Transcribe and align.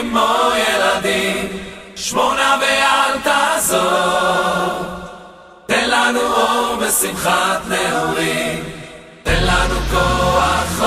כמו 0.00 0.34
ילדים, 0.54 1.48
שמונה 1.96 2.56
ואל 2.60 3.18
תעזור. 3.22 4.84
תן 5.66 5.90
לנו 5.90 6.20
אור 6.20 6.76
ושמחת 6.78 7.60
נעורים, 7.68 8.64
תן 9.22 9.42
לנו 9.42 9.74
כוח 9.90 10.82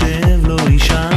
יושב 0.00 0.46
לו 0.46 0.56
אישה. 0.66 1.15